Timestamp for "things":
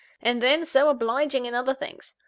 1.75-2.15